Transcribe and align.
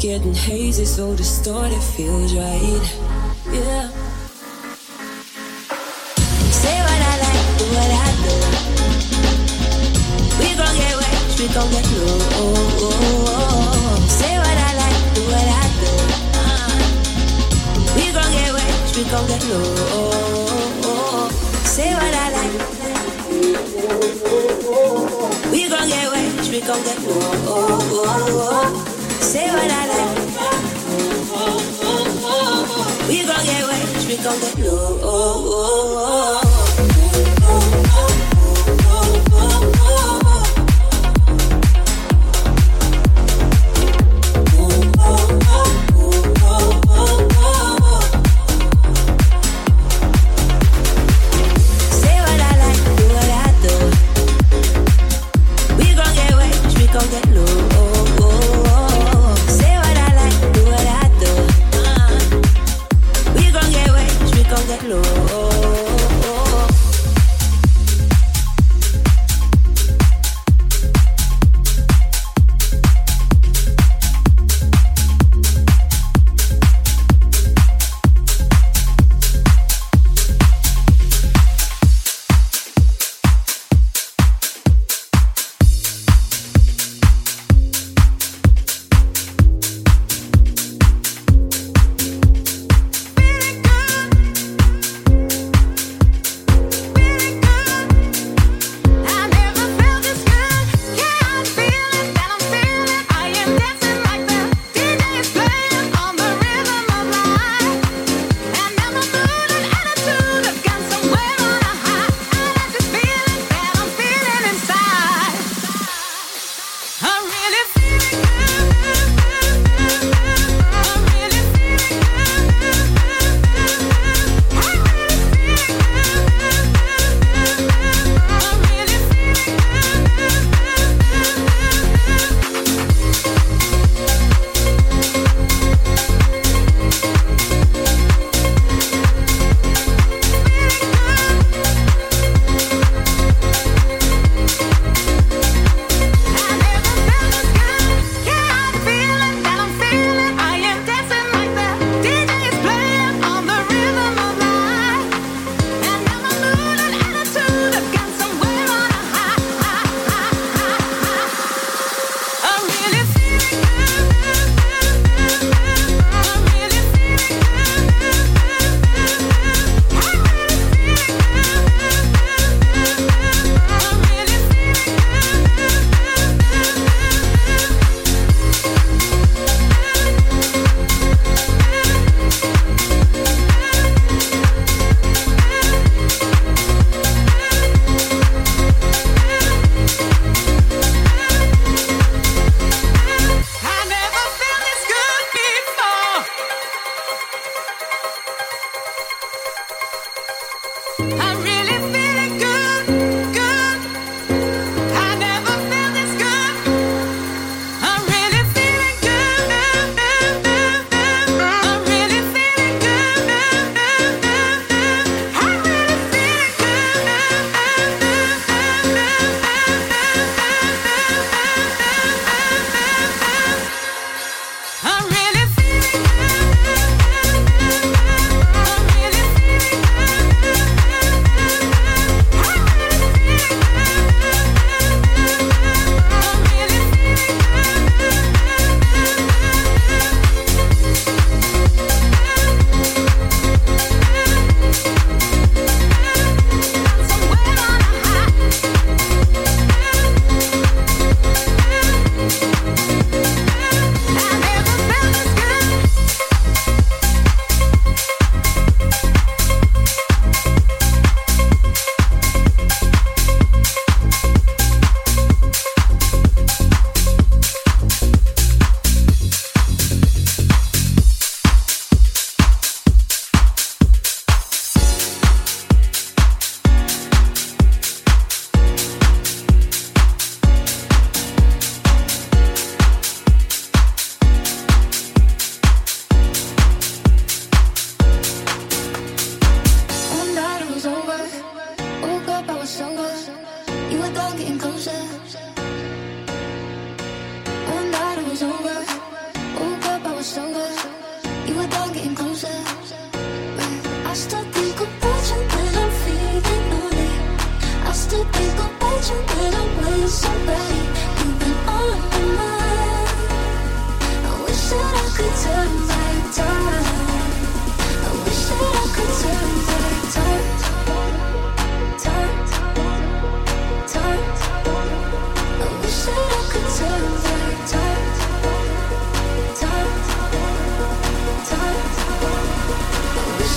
Getting 0.00 0.34
hazy, 0.34 0.86
so 0.86 1.14
distorted 1.14 1.82
feels 1.94 2.34
right. 2.34 2.82
Yeah. 3.52 3.88
Say 6.60 6.76
what 6.86 7.00
I 7.10 7.14
like, 7.24 7.42
do 7.58 7.66
what 7.76 7.90
I 7.92 8.08
do. 8.24 8.34
We 10.40 10.48
gon' 10.56 10.76
get 10.80 10.96
wet, 11.00 11.20
we 11.38 11.46
gon' 11.52 11.70
get 11.70 11.86
low. 11.94 12.16
Say 14.08 14.34
what 14.42 14.58
I 14.68 14.70
like, 14.80 14.98
do 15.14 15.22
what 15.34 15.48
I 15.60 15.64
do. 15.82 15.92
Uh, 16.40 16.74
we 17.94 18.04
gon' 18.16 18.32
get 18.32 18.50
wet, 18.56 18.74
we 18.96 19.02
gon' 19.12 19.26
get 19.28 19.42
low. 19.50 21.28
Say 21.64 21.92
what 21.92 22.14
I 22.14 22.30
like. 22.32 22.39
We 24.70 25.68
gon' 25.68 25.88
get 25.88 26.10
wet, 26.12 26.48
we 26.48 26.60
gon' 26.60 26.82
get 26.84 26.98
low. 27.02 28.62
Say 29.20 29.50
what 29.50 29.68
I 29.68 29.86
like. 29.90 30.18
We 33.08 33.24
gon' 33.26 33.44
get 33.44 33.66
wet, 33.66 34.06
we 34.06 34.16
gon' 34.16 34.38
get 34.38 34.58
low. 34.58 35.00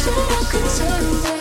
Extremix. 0.06 1.33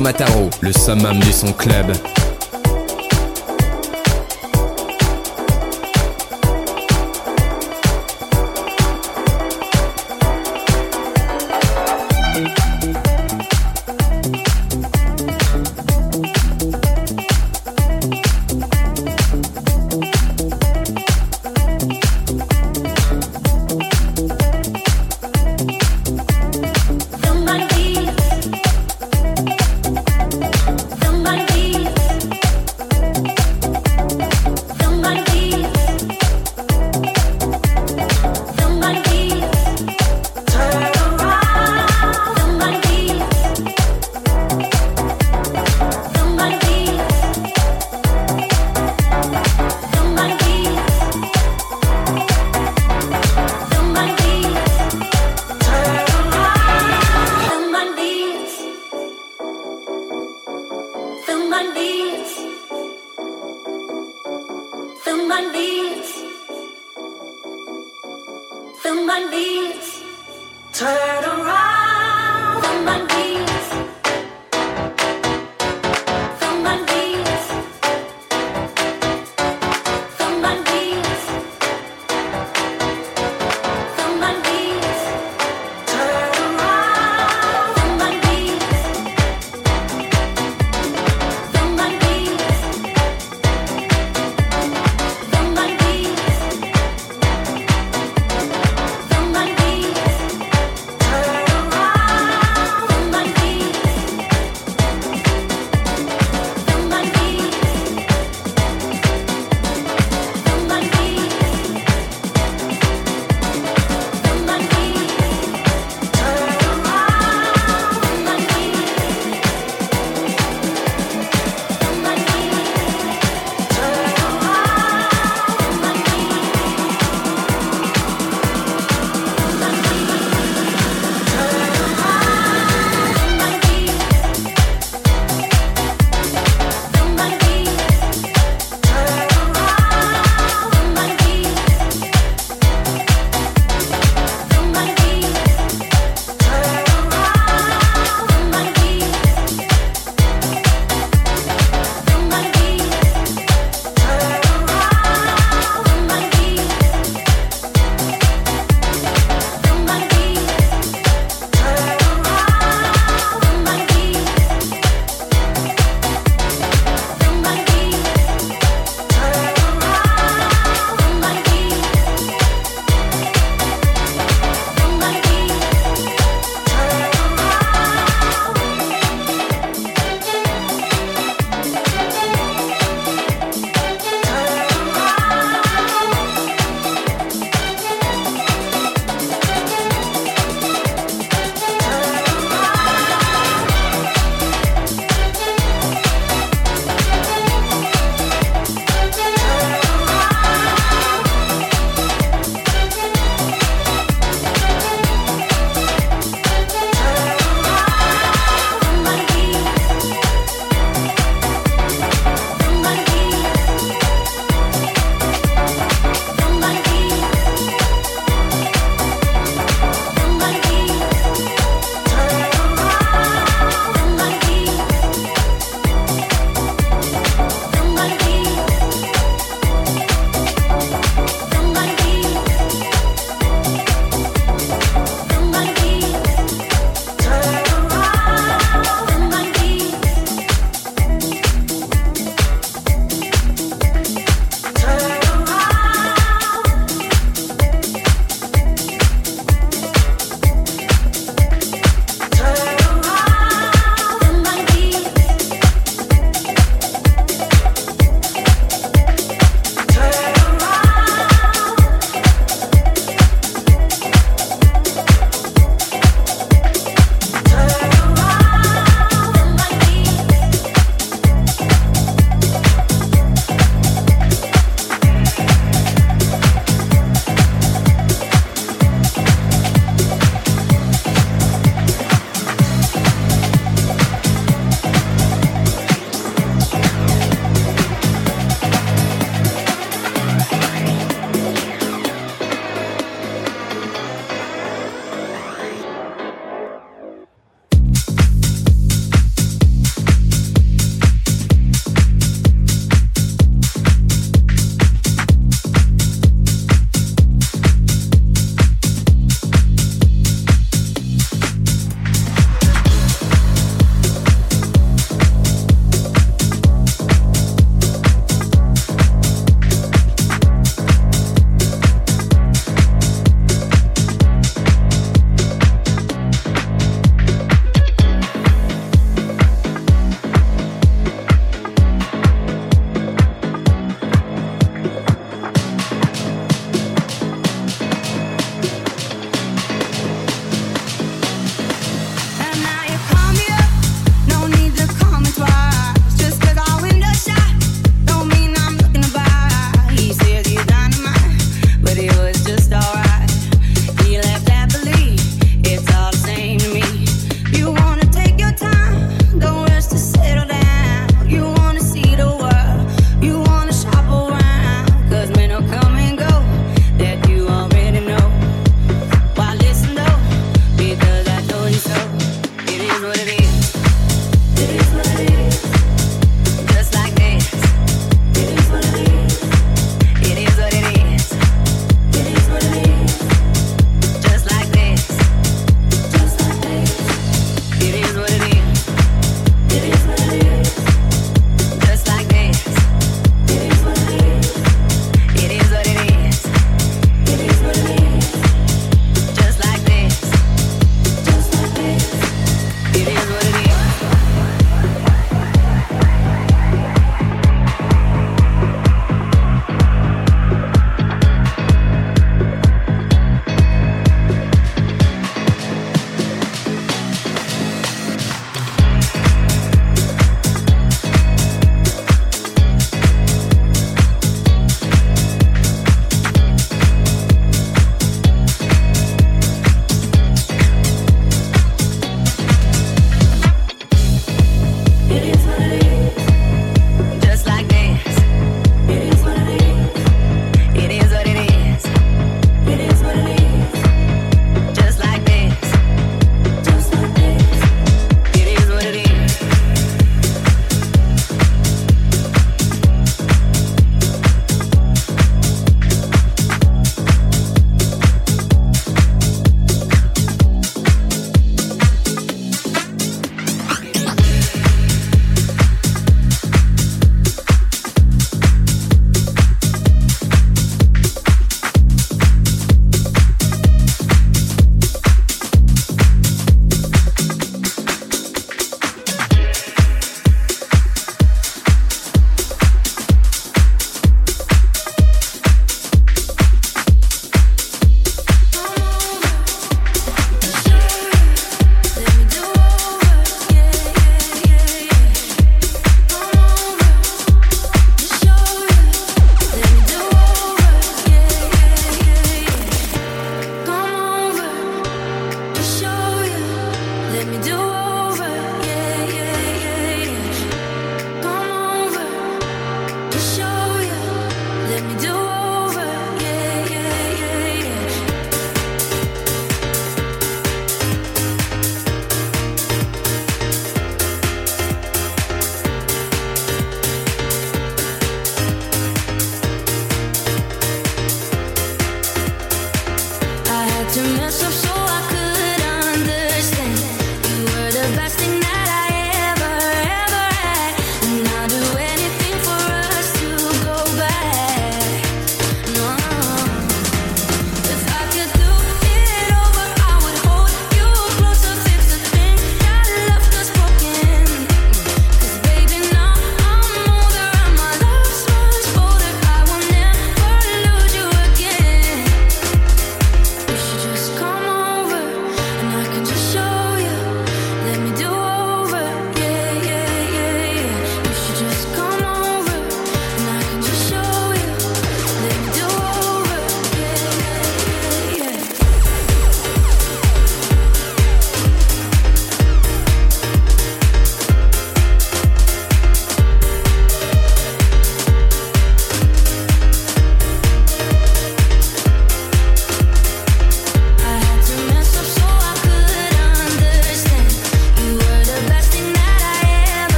Mataro, 0.00 0.50
le 0.60 0.72
summum 0.72 1.18
du 1.20 1.32
son 1.32 1.52
club. 1.52 1.86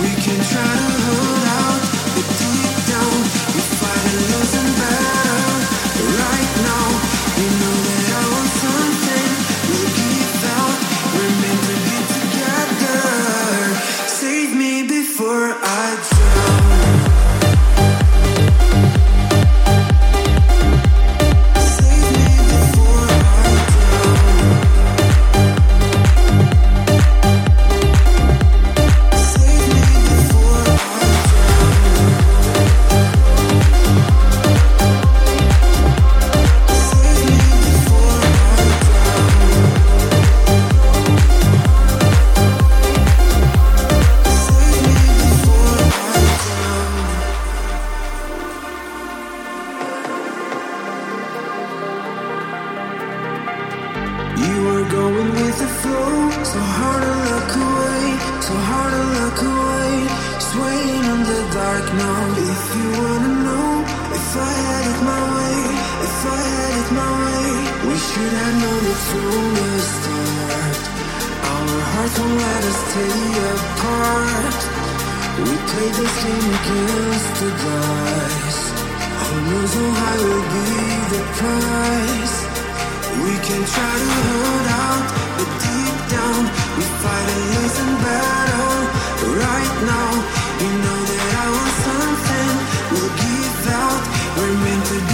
We 0.00 0.10
can 0.22 0.40
try 0.50 0.76
to 0.76 0.90
hold 1.06 1.33
to 94.84 95.00
be 95.08 95.13